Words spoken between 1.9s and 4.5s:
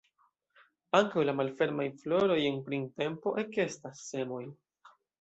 floroj en printempo ekestas semoj.